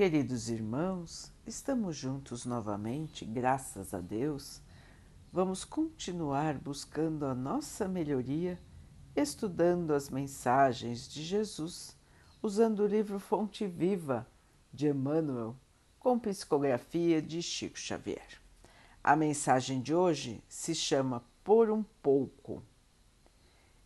Queridos 0.00 0.48
irmãos, 0.48 1.30
estamos 1.46 1.94
juntos 1.94 2.46
novamente, 2.46 3.22
graças 3.22 3.92
a 3.92 4.00
Deus. 4.00 4.62
Vamos 5.30 5.62
continuar 5.62 6.54
buscando 6.54 7.26
a 7.26 7.34
nossa 7.34 7.86
melhoria, 7.86 8.58
estudando 9.14 9.92
as 9.92 10.08
mensagens 10.08 11.06
de 11.06 11.22
Jesus, 11.22 11.98
usando 12.42 12.80
o 12.80 12.86
livro 12.86 13.20
Fonte 13.20 13.66
Viva 13.66 14.26
de 14.72 14.88
Emmanuel, 14.88 15.54
com 15.98 16.18
psicografia 16.18 17.20
de 17.20 17.42
Chico 17.42 17.78
Xavier. 17.78 18.40
A 19.04 19.14
mensagem 19.14 19.82
de 19.82 19.94
hoje 19.94 20.42
se 20.48 20.74
chama 20.74 21.22
Por 21.44 21.70
um 21.70 21.82
Pouco. 22.02 22.62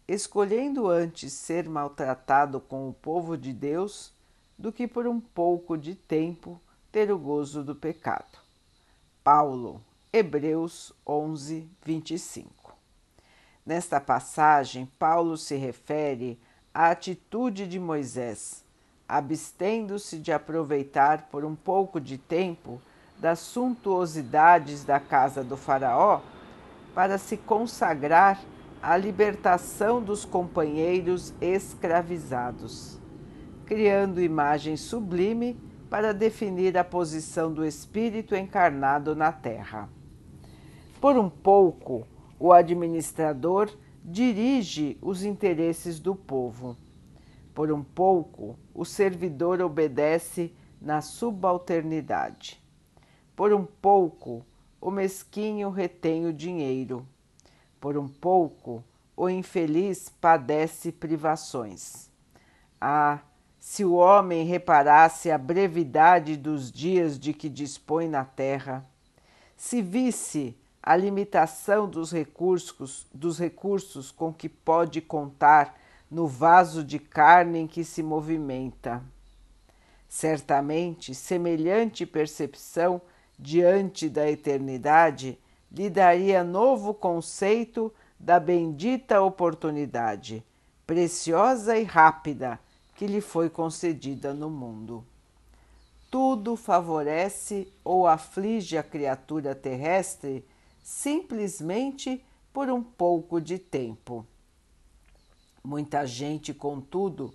Escolhendo 0.06 0.86
antes 0.86 1.32
ser 1.32 1.68
maltratado 1.68 2.60
com 2.60 2.88
o 2.88 2.94
povo 2.94 3.36
de 3.36 3.52
Deus 3.52 4.13
do 4.59 4.73
que 4.73 4.86
por 4.86 5.07
um 5.07 5.21
pouco 5.21 5.77
de 5.77 5.95
tempo 5.95 6.61
ter 6.91 7.10
o 7.10 7.19
gozo 7.19 7.62
do 7.62 7.74
pecado. 7.74 8.38
Paulo, 9.23 9.83
Hebreus 10.12 10.92
11, 11.06 11.69
25. 11.84 12.75
Nesta 13.66 14.01
passagem, 14.01 14.87
Paulo 14.98 15.37
se 15.37 15.56
refere 15.56 16.38
à 16.73 16.91
atitude 16.91 17.66
de 17.66 17.80
Moisés, 17.80 18.64
abstendo-se 19.09 20.19
de 20.19 20.33
aproveitar 20.33 21.28
por 21.30 21.45
um 21.45 21.55
pouco 21.55 22.00
de 22.00 22.19
tempo 22.19 22.80
das 23.19 23.39
suntuosidades 23.39 24.84
da 24.84 25.00
casa 25.00 25.42
do 25.42 25.56
Faraó 25.56 26.20
para 26.95 27.19
se 27.19 27.36
consagrar 27.36 28.41
à 28.83 28.97
libertação 28.97 30.02
dos 30.02 30.25
companheiros 30.25 31.33
escravizados 31.41 33.02
criando 33.64 34.23
imagem 34.23 34.77
sublime 34.77 35.59
para 35.88 36.12
definir 36.12 36.77
a 36.77 36.84
posição 36.84 37.52
do 37.52 37.64
espírito 37.64 38.34
encarnado 38.34 39.14
na 39.14 39.33
Terra. 39.33 39.89
Por 41.00 41.16
um 41.16 41.28
pouco, 41.28 42.06
o 42.39 42.52
administrador 42.52 43.70
dirige 44.05 44.98
os 45.00 45.24
interesses 45.24 45.98
do 45.98 46.14
povo. 46.14 46.77
Por 47.55 47.70
um 47.70 47.83
pouco, 47.83 48.58
o 48.74 48.84
servidor 48.84 49.61
obedece 49.61 50.52
na 50.80 51.00
subalternidade. 51.00 52.62
Por 53.36 53.52
um 53.52 53.64
pouco, 53.64 54.44
o 54.80 54.91
mesquinho 54.91 55.70
retém 55.70 56.27
o 56.27 56.33
dinheiro. 56.33 57.06
Por 57.80 57.96
um 57.96 58.08
pouco, 58.08 58.84
o 59.17 59.28
infeliz 59.28 60.08
padece 60.08 60.91
privações. 60.91 62.11
Ah, 62.80 63.20
se 63.65 63.83
o 63.83 63.95
homem 63.95 64.45
reparasse 64.45 65.31
a 65.31 65.39
brevidade 65.39 66.37
dos 66.37 66.70
dias 66.70 67.19
de 67.19 67.33
que 67.33 67.48
dispõe 67.48 68.07
na 68.07 68.23
terra, 68.23 68.84
se 69.57 69.81
visse 69.81 70.55
a 70.83 70.95
limitação 70.95 71.89
dos 71.89 72.12
recursos, 72.12 73.07
dos 73.12 73.39
recursos 73.39 74.11
com 74.11 74.35
que 74.35 74.51
pode 74.51 75.01
contar 75.01 75.81
no 76.11 76.27
vaso 76.27 76.85
de 76.85 76.98
carne 76.98 77.61
em 77.61 77.67
que 77.67 77.85
se 77.85 78.03
movimenta. 78.03 79.03
Certamente, 80.11 81.15
semelhante 81.15 82.05
percepção 82.05 83.01
diante 83.39 84.11
da 84.11 84.31
eternidade 84.31 85.39
lhe 85.73 85.89
daria 85.89 86.45
novo 86.45 86.92
conceito 86.92 87.91
da 88.20 88.39
bendita 88.39 89.23
oportunidade, 89.23 90.45
preciosa 90.87 91.79
e 91.79 91.83
rápida, 91.83 92.61
que 92.95 93.06
lhe 93.06 93.20
foi 93.20 93.50
concedida 93.50 94.33
no 94.33 94.48
mundo. 94.48 95.05
Tudo 96.11 96.56
favorece 96.56 97.73
ou 97.83 98.06
aflige 98.06 98.78
a 98.78 98.83
criatura 98.83 99.55
terrestre 99.55 100.45
simplesmente 100.83 102.25
por 102.53 102.70
um 102.70 102.83
pouco 102.83 103.41
de 103.41 103.58
tempo. 103.58 104.24
Muita 105.63 106.07
gente, 106.07 106.55
contudo, 106.55 107.35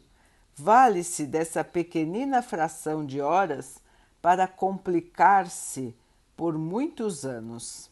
vale-se 0.56 1.26
dessa 1.26 1.64
pequenina 1.64 2.42
fração 2.42 3.06
de 3.06 3.20
horas 3.20 3.80
para 4.22 4.48
complicar-se 4.48 5.96
por 6.38 6.58
muitos 6.58 7.26
anos. 7.26 7.90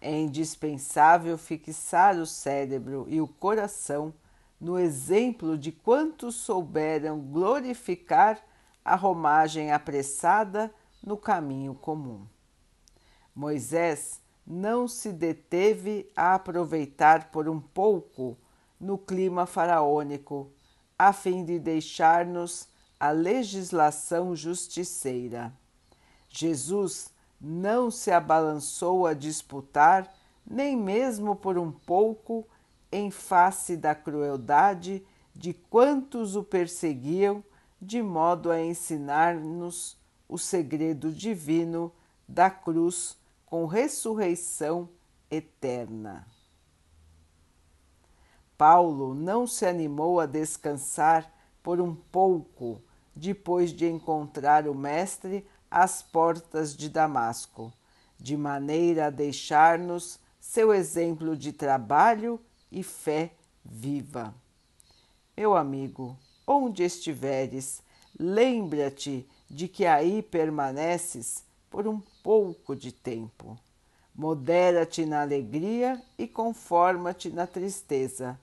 É 0.00 0.14
indispensável 0.16 1.38
fixar 1.38 2.16
o 2.16 2.26
cérebro 2.26 3.06
e 3.08 3.20
o 3.20 3.26
coração 3.26 4.12
no 4.60 4.78
exemplo 4.78 5.56
de 5.58 5.70
quantos 5.70 6.34
souberam 6.36 7.20
glorificar 7.20 8.40
a 8.84 8.94
romagem 8.94 9.72
apressada 9.72 10.72
no 11.02 11.16
caminho 11.16 11.74
comum. 11.74 12.26
Moisés 13.34 14.20
não 14.46 14.86
se 14.86 15.12
deteve 15.12 16.10
a 16.16 16.34
aproveitar 16.34 17.30
por 17.30 17.48
um 17.48 17.60
pouco 17.60 18.38
no 18.78 18.96
clima 18.96 19.44
faraônico, 19.44 20.50
a 20.98 21.12
fim 21.12 21.44
de 21.44 21.58
deixar-nos 21.58 22.68
a 22.98 23.10
legislação 23.10 24.34
justiceira. 24.34 25.52
Jesus 26.28 27.10
não 27.40 27.90
se 27.90 28.10
abalançou 28.10 29.06
a 29.06 29.12
disputar, 29.12 30.14
nem 30.46 30.76
mesmo 30.76 31.36
por 31.36 31.58
um 31.58 31.70
pouco, 31.70 32.46
em 32.90 33.10
face 33.10 33.76
da 33.76 33.94
crueldade 33.94 35.04
de 35.34 35.52
quantos 35.52 36.34
o 36.34 36.42
perseguiam, 36.42 37.44
de 37.80 38.02
modo 38.02 38.50
a 38.50 38.60
ensinar-nos 38.60 39.98
o 40.28 40.38
segredo 40.38 41.12
divino 41.12 41.92
da 42.26 42.50
cruz 42.50 43.16
com 43.44 43.66
ressurreição 43.66 44.88
eterna. 45.30 46.26
Paulo 48.56 49.14
não 49.14 49.46
se 49.46 49.66
animou 49.66 50.18
a 50.18 50.26
descansar 50.26 51.30
por 51.62 51.80
um 51.80 51.94
pouco 51.94 52.80
depois 53.14 53.70
de 53.70 53.86
encontrar 53.86 54.66
o 54.66 54.74
Mestre 54.74 55.46
às 55.70 56.02
portas 56.02 56.74
de 56.74 56.88
Damasco, 56.88 57.72
de 58.18 58.36
maneira 58.36 59.06
a 59.06 59.10
deixar-nos 59.10 60.18
seu 60.40 60.72
exemplo 60.72 61.36
de 61.36 61.52
trabalho 61.52 62.40
e 62.70 62.82
fé 62.82 63.32
viva. 63.64 64.34
Meu 65.36 65.54
amigo, 65.54 66.16
onde 66.46 66.82
estiveres, 66.82 67.82
lembra-te 68.18 69.26
de 69.50 69.68
que 69.68 69.84
aí 69.84 70.22
permaneces 70.22 71.44
por 71.70 71.86
um 71.86 72.00
pouco 72.22 72.74
de 72.74 72.92
tempo. 72.92 73.58
Modera-te 74.14 75.04
na 75.04 75.20
alegria 75.20 76.02
e 76.16 76.26
conforma-te 76.26 77.28
na 77.28 77.46
tristeza, 77.46 78.40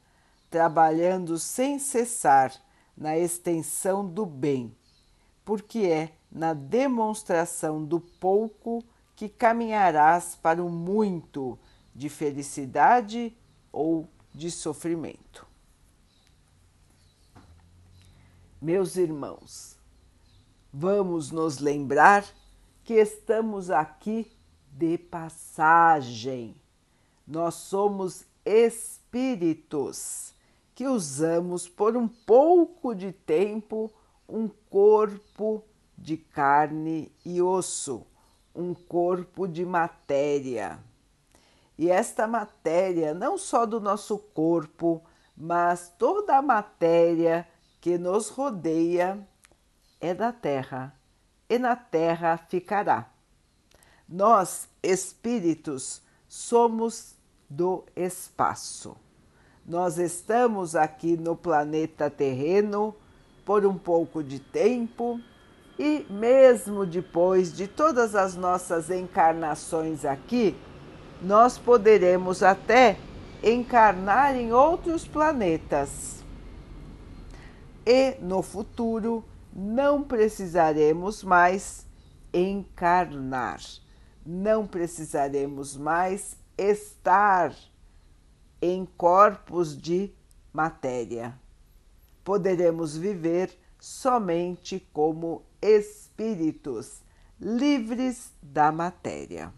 trabalhando 0.52 1.40
sem 1.40 1.80
cessar 1.80 2.54
na 2.96 3.18
extensão 3.18 4.08
do 4.08 4.24
bem, 4.24 4.76
porque 5.44 5.80
é 5.80 6.12
na 6.32 6.54
demonstração 6.54 7.84
do 7.84 8.00
pouco 8.00 8.84
que 9.16 9.28
caminharás 9.28 10.36
para 10.36 10.64
o 10.64 10.70
muito 10.70 11.58
de 11.96 12.10
felicidade 12.10 13.36
ou 13.72 14.08
de 14.34 14.50
sofrimento. 14.50 15.46
Meus 18.62 18.96
irmãos, 18.96 19.78
vamos 20.72 21.32
nos 21.32 21.60
lembrar 21.60 22.26
que 22.84 22.94
estamos 22.94 23.70
aqui 23.70 24.32
de 24.72 24.98
passagem. 24.98 26.56
Nós 27.28 27.56
somos 27.56 28.26
espíritos 28.46 30.34
que 30.74 30.88
usamos 30.88 31.68
por 31.68 31.96
um 31.96 32.08
pouco 32.08 32.96
de 32.96 33.12
tempo 33.12 33.92
um 34.28 34.48
corpo 34.70 35.64
de 35.98 36.18
carne 36.18 37.12
e 37.24 37.42
osso, 37.42 38.06
um 38.56 38.74
corpo 38.74 39.48
de 39.48 39.66
matéria. 39.66 40.80
E 41.78 41.90
esta 41.90 42.28
matéria, 42.28 43.14
não 43.14 43.38
só 43.38 43.66
do 43.66 43.80
nosso 43.80 44.18
corpo, 44.18 45.04
mas 45.36 45.92
toda 45.98 46.38
a 46.38 46.42
matéria 46.42 47.48
que 47.82 47.98
nos 47.98 48.30
rodeia, 48.30 49.28
é 50.00 50.14
da 50.14 50.32
terra, 50.32 50.94
e 51.50 51.58
na 51.58 51.76
terra 51.76 52.38
ficará. 52.38 53.10
Nós, 54.08 54.68
espíritos, 54.82 56.02
somos 56.28 57.16
do 57.50 57.86
espaço. 57.96 58.96
Nós 59.66 59.98
estamos 59.98 60.76
aqui 60.76 61.16
no 61.16 61.36
planeta 61.36 62.10
terreno 62.10 62.94
por 63.46 63.66
um 63.66 63.78
pouco 63.78 64.24
de 64.24 64.40
tempo 64.40 65.20
e, 65.80 66.06
mesmo 66.10 66.86
depois 66.86 67.56
de 67.56 67.68
todas 67.68 68.14
as 68.14 68.36
nossas 68.36 68.90
encarnações 68.90 70.06
aqui, 70.06 70.56
nós 71.24 71.58
poderemos 71.58 72.44
até 72.44 72.98
encarnar 73.42 74.36
em 74.36 74.52
outros 74.52 75.08
planetas. 75.08 76.24
E 77.86 78.16
no 78.22 78.42
futuro 78.42 79.24
não 79.54 80.04
precisaremos 80.04 81.24
mais 81.24 81.86
encarnar, 82.34 83.60
não 84.26 84.68
precisaremos 84.68 85.78
mais 85.78 86.38
estar 86.58 87.54
em 88.62 88.86
corpos 88.98 89.78
de 89.78 90.14
matéria. 90.52 91.38
Poderemos 92.24 92.96
viver 92.98 93.52
somente 93.80 94.86
como 94.94 95.44
espíritos 95.62 97.02
livres 97.40 98.32
da 98.42 98.72
matéria. 98.72 99.54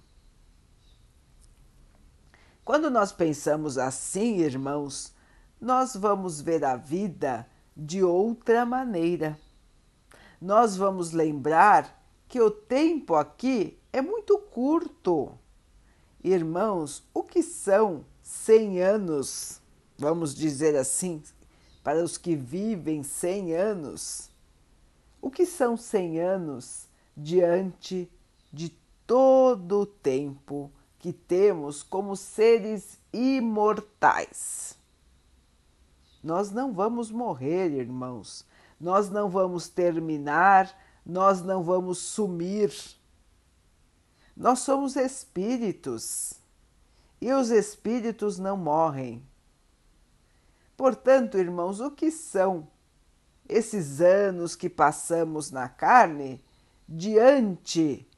Quando 2.66 2.90
nós 2.90 3.12
pensamos 3.12 3.78
assim, 3.78 4.38
irmãos, 4.38 5.14
nós 5.62 5.96
vamos 5.96 6.42
ver 6.42 6.66
a 6.66 6.76
vida 6.76 7.48
de 7.78 8.04
outra 8.04 8.66
maneira. 8.66 9.40
Nós 10.42 10.76
vamos 10.76 11.12
lembrar 11.12 12.04
que 12.28 12.42
o 12.42 12.50
tempo 12.50 13.14
aqui 13.14 13.78
é 13.94 14.02
muito 14.02 14.40
curto. 14.40 15.38
Irmãos, 16.24 17.08
o 17.14 17.22
que 17.22 17.44
são 17.44 18.04
100 18.24 18.82
anos? 18.82 19.62
Vamos 19.96 20.34
dizer 20.34 20.76
assim, 20.76 21.22
para 21.84 22.04
os 22.04 22.18
que 22.18 22.36
vivem 22.36 23.04
100 23.04 23.54
anos. 23.54 24.32
O 25.22 25.30
que 25.30 25.46
são 25.46 25.78
100 25.78 26.20
anos 26.20 26.88
diante 27.16 28.12
de 28.52 28.70
todo 29.06 29.82
o 29.82 29.86
tempo 29.86 30.72
que 31.06 31.14
temos 31.14 31.84
como 31.84 32.16
seres 32.16 32.98
imortais? 33.14 34.76
Nós 36.24 36.50
não 36.50 36.74
vamos 36.74 37.12
morrer, 37.12 37.70
irmãos. 37.70 38.44
Nós 38.82 39.08
não 39.12 39.30
vamos 39.30 39.70
terminar, 39.70 40.76
nós 41.06 41.44
não 41.44 41.62
vamos 41.62 42.00
sumir. 42.00 42.74
Nós 44.36 44.62
somos 44.62 44.96
espíritos 44.96 46.34
e 47.22 47.32
os 47.32 47.52
espíritos 47.52 48.40
não 48.40 48.58
morrem. 48.58 49.24
Portanto, 50.76 51.38
irmãos, 51.38 51.80
o 51.82 51.92
que 51.92 52.10
são 52.10 52.68
esses 53.48 54.02
anos 54.02 54.56
que 54.56 54.72
passamos 54.72 55.52
na 55.52 55.70
carne 55.70 56.44
diante 56.90 58.10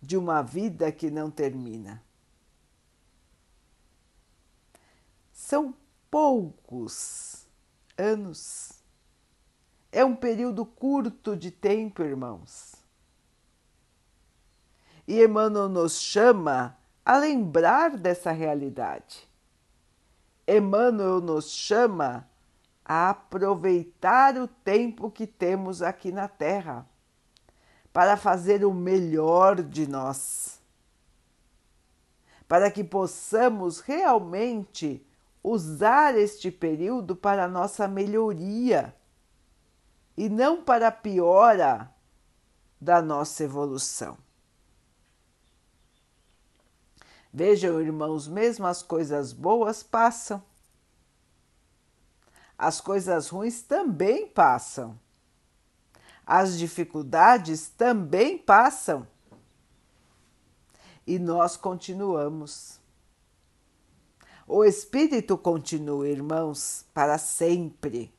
de 0.00 0.16
uma 0.16 0.42
vida 0.42 0.92
que 0.92 1.10
não 1.10 1.28
termina? 1.28 2.00
São 5.50 5.74
poucos 6.08 7.44
anos. 7.98 8.84
É 9.90 10.04
um 10.04 10.14
período 10.14 10.64
curto 10.64 11.36
de 11.36 11.50
tempo, 11.50 12.04
irmãos. 12.04 12.76
E 15.08 15.20
Emmanuel 15.20 15.68
nos 15.68 16.00
chama 16.00 16.78
a 17.04 17.18
lembrar 17.18 17.96
dessa 17.96 18.30
realidade. 18.30 19.28
Emmanuel 20.46 21.20
nos 21.20 21.50
chama 21.50 22.30
a 22.84 23.10
aproveitar 23.10 24.36
o 24.36 24.46
tempo 24.46 25.10
que 25.10 25.26
temos 25.26 25.82
aqui 25.82 26.12
na 26.12 26.28
Terra 26.28 26.86
para 27.92 28.16
fazer 28.16 28.64
o 28.64 28.72
melhor 28.72 29.60
de 29.60 29.88
nós, 29.88 30.60
para 32.46 32.70
que 32.70 32.84
possamos 32.84 33.80
realmente 33.80 35.04
usar 35.42 36.16
este 36.16 36.50
período 36.50 37.16
para 37.16 37.48
nossa 37.48 37.88
melhoria 37.88 38.94
e 40.16 40.28
não 40.28 40.62
para 40.62 40.88
a 40.88 40.92
piora 40.92 41.90
da 42.80 43.00
nossa 43.00 43.44
evolução. 43.44 44.18
Vejam, 47.32 47.80
irmãos, 47.80 48.26
mesmo 48.26 48.66
as 48.66 48.82
coisas 48.82 49.32
boas 49.32 49.82
passam. 49.82 50.42
As 52.58 52.80
coisas 52.80 53.28
ruins 53.28 53.62
também 53.62 54.26
passam. 54.26 54.98
As 56.26 56.58
dificuldades 56.58 57.68
também 57.68 58.36
passam. 58.36 59.06
E 61.06 61.18
nós 61.18 61.56
continuamos. 61.56 62.79
O 64.52 64.64
Espírito 64.64 65.38
continua, 65.38 66.08
irmãos, 66.08 66.84
para 66.92 67.18
sempre. 67.18 68.12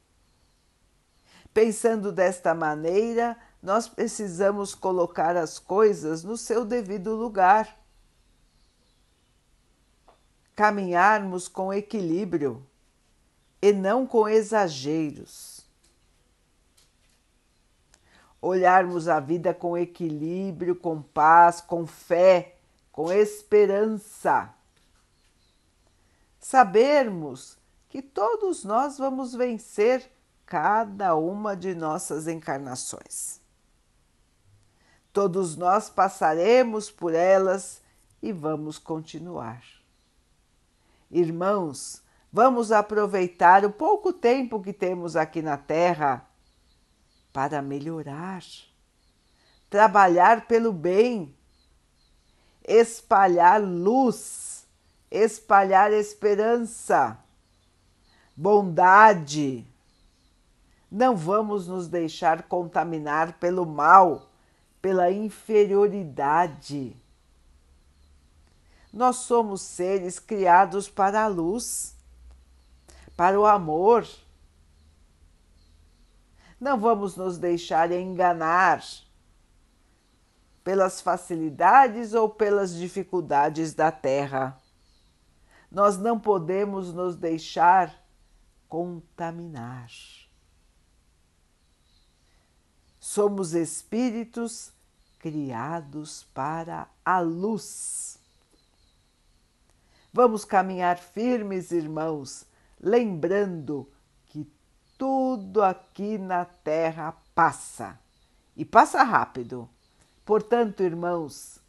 Pensando 1.54 2.10
desta 2.10 2.56
maneira, 2.56 3.38
nós 3.62 3.90
precisamos 3.90 4.74
colocar 4.74 5.36
as 5.36 5.60
coisas 5.60 6.24
no 6.24 6.38
seu 6.38 6.64
devido 6.64 7.14
lugar 7.18 7.78
caminharmos 10.56 11.50
com 11.50 11.74
equilíbrio 11.74 12.66
e 13.62 13.74
não 13.74 14.08
com 14.08 14.26
exageros. 14.26 15.68
Olharmos 18.42 19.10
a 19.10 19.20
vida 19.20 19.54
com 19.54 19.78
equilíbrio, 19.78 20.78
com 20.78 21.02
paz, 21.02 21.60
com 21.60 21.86
fé, 21.86 22.56
com 22.90 23.12
esperança. 23.12 24.61
Sabermos 26.42 27.58
que 27.88 28.02
todos 28.02 28.66
nós 28.66 28.98
vamos 28.98 29.34
vencer 29.34 30.12
cada 30.46 31.16
uma 31.16 31.56
de 31.56 31.74
nossas 31.76 32.28
encarnações. 32.28 33.40
Todos 35.14 35.56
nós 35.56 35.90
passaremos 35.90 36.90
por 36.90 37.14
elas 37.14 37.82
e 38.22 38.34
vamos 38.34 38.78
continuar. 38.80 39.64
Irmãos, 41.10 42.02
vamos 42.34 42.72
aproveitar 42.72 43.64
o 43.64 43.72
pouco 43.72 44.12
tempo 44.12 44.62
que 44.62 44.74
temos 44.74 45.16
aqui 45.16 45.42
na 45.42 45.58
Terra 45.58 46.28
para 47.32 47.62
melhorar, 47.62 48.42
trabalhar 49.70 50.48
pelo 50.48 50.74
bem, 50.74 51.36
espalhar 52.64 53.62
luz, 53.62 54.51
espalhar 55.12 55.92
esperança, 55.92 57.18
bondade. 58.36 59.68
Não 60.90 61.16
vamos 61.16 61.68
nos 61.68 61.88
deixar 61.88 62.44
contaminar 62.44 63.34
pelo 63.34 63.66
mal, 63.66 64.32
pela 64.82 65.12
inferioridade 65.12 66.96
nós 68.92 69.18
somos 69.18 69.62
seres 69.62 70.20
criados 70.20 70.90
para 70.90 71.24
a 71.24 71.28
luz, 71.28 71.96
para 73.16 73.40
o 73.40 73.46
amor. 73.46 74.06
Não 76.60 76.78
vamos 76.78 77.16
nos 77.16 77.38
deixar 77.38 77.92
enganar 77.92 78.84
pelas 80.64 81.00
facilidades 81.00 82.14
ou 82.14 82.30
pelas 82.30 82.76
dificuldades 82.76 83.74
da 83.74 83.92
terra. 83.92 84.61
Nós 85.72 85.98
não 85.98 86.20
podemos 86.20 86.94
nos 86.94 87.16
deixar 87.16 87.96
contaminar. 88.68 89.90
Somos 93.00 93.54
espíritos 93.54 94.74
criados 95.18 96.24
para 96.34 96.88
a 97.06 97.20
luz. 97.20 98.20
Vamos 100.12 100.44
caminhar 100.44 100.98
firmes, 100.98 101.72
irmãos, 101.72 102.46
lembrando 102.80 103.90
que 104.28 104.46
tudo 104.98 105.64
aqui 105.64 106.18
na 106.18 106.44
terra 106.44 107.16
passa 107.34 107.98
e 108.58 108.66
passa 108.66 109.04
rápido. 109.04 109.70
Portanto, 110.26 110.84
irmãos, 110.84 111.60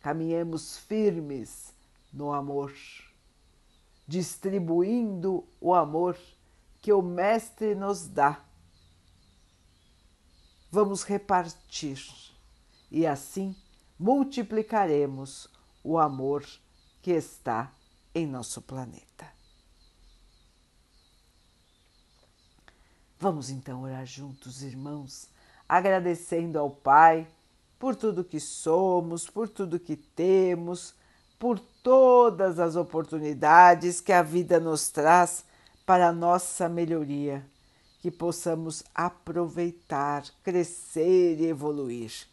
caminhemos 0.00 0.78
firmes 0.78 1.72
no 2.12 2.32
amor, 2.32 2.72
distribuindo 4.06 5.46
o 5.60 5.74
amor 5.74 6.18
que 6.80 6.92
o 6.92 7.00
Mestre 7.00 7.74
nos 7.74 8.08
dá. 8.08 8.44
Vamos 10.70 11.02
repartir 11.04 12.02
e 12.90 13.06
assim 13.06 13.54
multiplicaremos 13.98 15.48
o 15.84 15.98
amor 15.98 16.44
que 17.00 17.12
está 17.12 17.72
em 18.14 18.26
nosso 18.26 18.60
planeta. 18.60 19.30
Vamos 23.18 23.50
então 23.50 23.82
orar 23.82 24.04
juntos, 24.04 24.62
irmãos, 24.62 25.28
agradecendo 25.68 26.58
ao 26.58 26.70
Pai 26.70 27.28
por 27.78 27.94
tudo 27.94 28.24
que 28.24 28.40
somos, 28.40 29.28
por 29.28 29.48
tudo 29.48 29.78
que 29.78 29.96
temos, 29.96 30.94
por 31.38 31.60
todas 31.82 32.58
as 32.58 32.76
oportunidades 32.76 34.00
que 34.00 34.12
a 34.12 34.22
vida 34.22 34.60
nos 34.60 34.88
traz 34.88 35.44
para 35.84 36.08
a 36.08 36.12
nossa 36.12 36.68
melhoria. 36.68 37.44
que 38.00 38.10
possamos 38.10 38.82
aproveitar, 38.92 40.24
crescer 40.42 41.40
e 41.40 41.46
evoluir. 41.46 42.26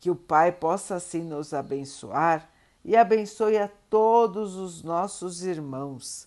Que 0.00 0.10
o 0.10 0.16
Pai 0.16 0.50
possa 0.50 0.96
assim 0.96 1.22
nos 1.22 1.54
abençoar 1.54 2.50
e 2.84 2.96
abençoe 2.96 3.56
a 3.56 3.70
todos 3.88 4.56
os 4.56 4.82
nossos 4.82 5.44
irmãos. 5.44 6.26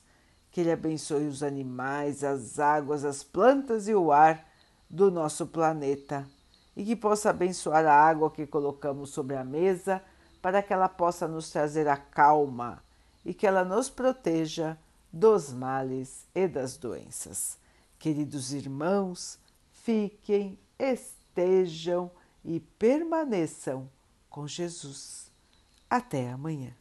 Que 0.50 0.62
Ele 0.62 0.72
abençoe 0.72 1.28
os 1.28 1.44
animais, 1.44 2.24
as 2.24 2.60
águas, 2.60 3.04
as 3.04 3.26
plantas 3.26 3.90
e 3.90 3.94
o 3.94 4.10
ar 4.10 4.48
do 4.90 5.12
nosso 5.12 5.46
planeta. 5.48 6.26
E 6.74 6.86
que 6.86 6.96
possa 6.96 7.32
abençoar 7.32 7.86
a 7.86 7.94
água 7.94 8.32
que 8.32 8.48
colocamos 8.48 9.10
sobre 9.10 9.36
a 9.36 9.44
mesa 9.44 10.02
para 10.48 10.63
que 10.63 10.72
ela 10.72 10.88
possa 10.88 11.27
nos 11.27 11.50
trazer 11.50 11.89
a 11.89 11.98
calma 11.98 12.82
e 13.25 13.34
que 13.34 13.46
ela 13.46 13.66
nos 13.66 13.89
proteja 13.89 14.77
dos 15.12 15.51
males 15.51 16.25
e 16.34 16.48
das 16.48 16.77
doenças. 16.77 17.58
Queridos 18.00 18.54
irmãos, 18.54 19.38
fiquem, 19.74 20.58
estejam 20.80 22.10
e 22.46 22.62
permaneçam 22.62 23.89
com 24.30 24.48
Jesus. 24.48 25.30
Até 25.89 26.32
amanhã. 26.32 26.74